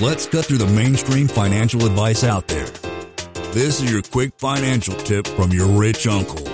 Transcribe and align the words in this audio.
Let's 0.00 0.26
cut 0.26 0.46
through 0.46 0.58
the 0.58 0.66
mainstream 0.66 1.28
financial 1.28 1.84
advice 1.86 2.24
out 2.24 2.48
there. 2.48 2.66
This 3.52 3.80
is 3.80 3.92
your 3.92 4.02
quick 4.02 4.32
financial 4.38 4.94
tip 4.94 5.26
from 5.26 5.52
your 5.52 5.68
rich 5.68 6.06
uncle. 6.06 6.44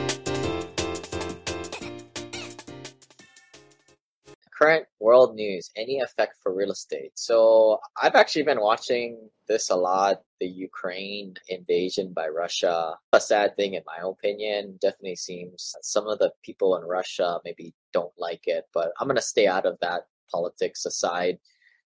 Current 4.50 4.86
world 4.98 5.36
news, 5.36 5.70
any 5.76 6.00
effect 6.00 6.36
for 6.42 6.52
real 6.52 6.72
estate? 6.72 7.12
So 7.14 7.78
I've 8.02 8.16
actually 8.16 8.42
been 8.42 8.60
watching 8.60 9.30
this 9.46 9.70
a 9.70 9.76
lot. 9.76 10.20
The 10.40 10.48
Ukraine 10.48 11.34
invasion 11.48 12.12
by 12.12 12.28
Russia. 12.28 12.96
A 13.12 13.20
sad 13.20 13.56
thing, 13.56 13.74
in 13.74 13.82
my 13.86 14.06
opinion. 14.06 14.78
Definitely 14.80 15.16
seems 15.16 15.74
some 15.80 16.06
of 16.08 16.18
the 16.18 16.32
people 16.42 16.76
in 16.76 16.84
Russia 16.84 17.40
maybe 17.44 17.72
don't 17.92 18.12
like 18.18 18.42
it, 18.46 18.64
but 18.74 18.92
I'm 18.98 19.06
going 19.06 19.16
to 19.16 19.22
stay 19.22 19.46
out 19.46 19.64
of 19.64 19.78
that 19.80 20.02
politics 20.30 20.84
aside. 20.84 21.38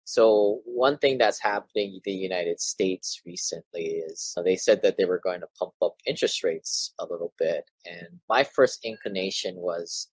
So 0.09 0.61
one 0.65 0.97
thing 0.97 1.19
that's 1.19 1.39
happening 1.39 1.93
in 1.93 2.01
the 2.03 2.11
United 2.11 2.59
States 2.59 3.21
recently 3.27 4.01
is 4.09 4.33
uh, 4.35 4.41
they 4.41 4.55
said 4.55 4.81
that 4.81 4.97
they 4.97 5.05
were 5.05 5.21
going 5.23 5.41
to 5.41 5.47
pump 5.59 5.73
up 5.83 5.97
interest 6.03 6.43
rates 6.43 6.95
a 6.97 7.05
little 7.05 7.31
bit. 7.37 7.65
And 7.85 8.19
my 8.27 8.43
first 8.43 8.79
inclination 8.83 9.57
was, 9.57 10.07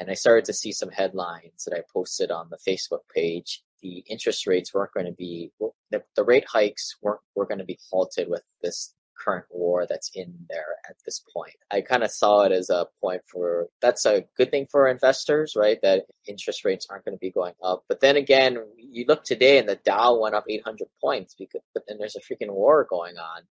and 0.00 0.10
I 0.10 0.14
started 0.14 0.46
to 0.46 0.52
see 0.52 0.72
some 0.72 0.90
headlines 0.90 1.62
that 1.64 1.76
I 1.76 1.82
posted 1.92 2.32
on 2.32 2.48
the 2.50 2.58
Facebook 2.68 3.02
page. 3.14 3.62
The 3.82 3.98
interest 4.08 4.48
rates 4.48 4.74
weren't 4.74 4.92
going 4.92 5.06
to 5.06 5.12
be 5.12 5.52
the, 5.92 6.02
the 6.16 6.24
rate 6.24 6.46
hikes 6.48 6.96
weren't 7.00 7.20
were 7.36 7.46
going 7.46 7.60
to 7.60 7.64
be 7.64 7.78
halted 7.88 8.28
with 8.28 8.42
this 8.64 8.95
current 9.26 9.46
war 9.50 9.86
that's 9.88 10.10
in 10.14 10.32
there 10.48 10.76
at 10.88 10.96
this 11.04 11.22
point. 11.34 11.56
I 11.70 11.80
kind 11.80 12.02
of 12.02 12.10
saw 12.10 12.42
it 12.42 12.52
as 12.52 12.70
a 12.70 12.86
point 13.00 13.22
for 13.26 13.68
that's 13.80 14.06
a 14.06 14.24
good 14.36 14.50
thing 14.50 14.66
for 14.70 14.88
investors, 14.88 15.54
right? 15.56 15.78
That 15.82 16.06
interest 16.26 16.64
rates 16.64 16.86
aren't 16.88 17.04
going 17.04 17.16
to 17.16 17.20
be 17.20 17.30
going 17.30 17.54
up. 17.62 17.84
But 17.88 18.00
then 18.00 18.16
again, 18.16 18.58
you 18.78 19.04
look 19.08 19.24
today 19.24 19.58
and 19.58 19.68
the 19.68 19.80
Dow 19.84 20.18
went 20.20 20.34
up 20.34 20.44
800 20.48 20.86
points 21.00 21.34
because 21.34 21.62
but 21.74 21.84
then 21.88 21.98
there's 21.98 22.16
a 22.16 22.20
freaking 22.20 22.50
war 22.50 22.86
going 22.88 23.16
on. 23.16 23.42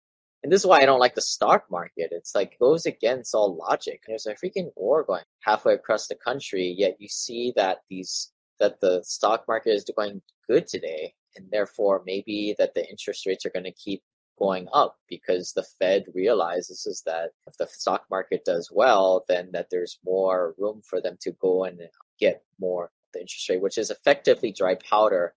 And 0.43 0.53
this 0.53 0.61
is 0.61 0.67
why 0.67 0.81
I 0.81 0.87
don't 0.87 1.01
like 1.01 1.15
the 1.15 1.23
stock 1.23 1.65
market. 1.71 2.11
It's 2.11 2.35
like 2.35 2.59
goes 2.59 2.85
against 2.85 3.35
all 3.35 3.57
logic. 3.57 4.03
There's 4.07 4.27
a 4.27 4.35
freaking 4.35 4.71
war 4.77 5.03
going 5.03 5.25
halfway 5.41 5.73
across 5.73 6.07
the 6.07 6.17
country, 6.17 6.75
yet 6.77 6.97
you 6.99 7.09
see 7.09 7.53
that 7.57 7.79
these 7.89 8.31
that 8.61 8.81
the 8.81 9.03
stock 9.03 9.45
market 9.49 9.71
is 9.71 9.91
going 9.97 10.23
good 10.49 10.67
today 10.67 11.15
and 11.37 11.51
therefore 11.51 12.03
maybe 12.07 12.55
that 12.59 12.75
the 12.75 12.89
interest 12.89 13.27
rates 13.27 13.45
are 13.45 13.51
going 13.51 13.65
to 13.65 13.73
keep 13.73 14.03
going 14.39 14.69
up 14.73 14.97
because 15.09 15.53
the 15.53 15.65
Fed 15.79 16.05
realizes 16.15 16.87
is 16.87 17.03
that 17.07 17.31
if 17.47 17.57
the 17.57 17.67
stock 17.67 18.05
market 18.11 18.45
does 18.45 18.71
well, 18.73 19.25
then 19.29 19.51
that 19.53 19.69
there's 19.71 19.99
more 20.05 20.55
room 20.59 20.83
for 20.85 21.01
them 21.01 21.17
to 21.21 21.33
go 21.33 21.65
and 21.65 21.81
get 22.19 22.43
more 22.59 22.91
the 23.13 23.21
interest 23.21 23.49
rate, 23.49 23.63
which 23.63 23.79
is 23.79 23.91
effectively 23.91 24.53
dry 24.53 24.75
powder 24.77 25.35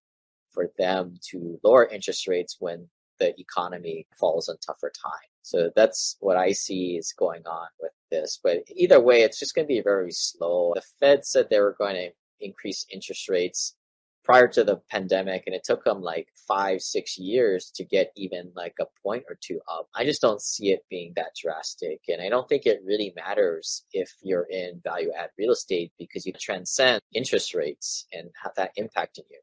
for 0.49 0.71
them 0.77 1.15
to 1.29 1.59
lower 1.63 1.87
interest 1.87 2.27
rates 2.27 2.57
when 2.59 2.87
the 3.19 3.39
economy 3.39 4.07
falls 4.19 4.49
on 4.49 4.57
tougher 4.57 4.91
times. 4.91 5.31
So 5.41 5.71
that's 5.75 6.17
what 6.19 6.37
I 6.37 6.51
see 6.51 6.97
is 6.97 7.13
going 7.13 7.45
on 7.45 7.67
with 7.79 7.91
this. 8.11 8.39
But 8.43 8.63
either 8.75 8.99
way, 8.99 9.21
it's 9.21 9.39
just 9.39 9.55
going 9.55 9.65
to 9.65 9.73
be 9.73 9.81
very 9.81 10.11
slow. 10.11 10.73
The 10.75 10.81
Fed 10.99 11.25
said 11.25 11.47
they 11.49 11.59
were 11.59 11.75
going 11.77 11.95
to 11.95 12.09
increase 12.39 12.85
interest 12.91 13.29
rates 13.29 13.75
prior 14.27 14.47
to 14.49 14.61
the 14.65 14.75
pandemic 14.91 15.43
and 15.45 15.55
it 15.55 15.63
took 15.63 15.85
them 15.85 16.01
like 16.01 16.27
five 16.49 16.81
six 16.81 17.17
years 17.17 17.71
to 17.73 17.85
get 17.85 18.11
even 18.17 18.51
like 18.57 18.75
a 18.81 18.85
point 19.01 19.23
or 19.29 19.37
two 19.39 19.61
up. 19.71 19.87
I 19.95 20.03
just 20.03 20.21
don't 20.21 20.41
see 20.41 20.73
it 20.73 20.83
being 20.89 21.13
that 21.15 21.31
drastic 21.41 22.01
and 22.09 22.21
i 22.21 22.27
don't 22.27 22.47
think 22.49 22.65
it 22.65 22.81
really 22.85 23.13
matters 23.15 23.85
if 23.93 24.11
you're 24.21 24.47
in 24.49 24.81
value 24.83 25.11
add 25.17 25.29
real 25.37 25.51
estate 25.51 25.93
because 25.97 26.25
you 26.25 26.33
transcend 26.33 26.99
interest 27.13 27.55
rates 27.55 28.05
and 28.11 28.29
have 28.43 28.51
that 28.57 28.71
impacting 28.77 29.23
you. 29.31 29.39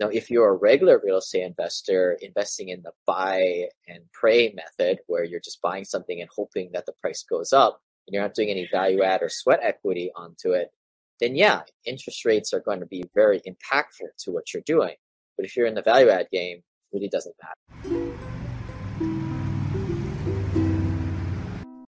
Now 0.00 0.08
if 0.08 0.28
you're 0.32 0.48
a 0.48 0.56
regular 0.56 1.00
real 1.04 1.18
estate 1.18 1.44
investor 1.44 2.18
investing 2.20 2.70
in 2.70 2.82
the 2.82 2.90
buy 3.06 3.68
and 3.86 4.00
pray 4.12 4.52
method 4.52 4.98
where 5.06 5.22
you're 5.22 5.38
just 5.38 5.62
buying 5.62 5.84
something 5.84 6.20
and 6.20 6.28
hoping 6.34 6.70
that 6.72 6.86
the 6.86 6.92
price 7.00 7.22
goes 7.22 7.52
up 7.52 7.80
and 8.08 8.14
you're 8.14 8.22
not 8.22 8.34
doing 8.34 8.50
any 8.50 8.68
value 8.72 9.04
add 9.04 9.22
or 9.22 9.28
sweat 9.28 9.60
equity 9.62 10.10
onto 10.16 10.50
it 10.50 10.72
then 11.20 11.36
yeah, 11.36 11.62
interest 11.84 12.24
rates 12.24 12.52
are 12.52 12.60
going 12.60 12.80
to 12.80 12.86
be 12.86 13.04
very 13.14 13.40
impactful 13.40 14.08
to 14.18 14.30
what 14.30 14.52
you're 14.52 14.62
doing. 14.66 14.94
But 15.36 15.46
if 15.46 15.56
you're 15.56 15.66
in 15.66 15.74
the 15.74 15.82
value 15.82 16.08
add 16.08 16.28
game, 16.32 16.58
it 16.58 16.64
really 16.92 17.08
doesn't 17.08 17.34
matter. 17.42 18.14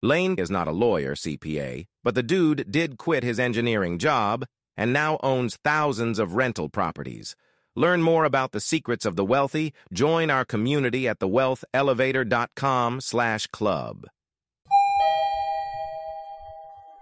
Lane 0.02 0.36
is 0.38 0.50
not 0.50 0.68
a 0.68 0.72
lawyer, 0.72 1.14
CPA, 1.14 1.86
but 2.04 2.16
the 2.16 2.24
dude 2.24 2.72
did 2.72 2.98
quit 2.98 3.24
his 3.24 3.40
engineering 3.40 3.98
job 4.00 4.46
and 4.78 4.94
now 4.94 5.20
owns 5.22 5.58
thousands 5.58 6.20
of 6.20 6.36
rental 6.36 6.70
properties. 6.70 7.36
Learn 7.76 8.02
more 8.02 8.24
about 8.24 8.54
the 8.54 8.62
secrets 8.62 9.06
of 9.06 9.18
the 9.18 9.26
wealthy. 9.26 9.74
Join 9.94 10.30
our 10.30 10.46
community 10.46 11.08
at 11.08 11.20
thewealthelevator.com 11.20 13.02
slash 13.02 13.48
club. 13.48 14.06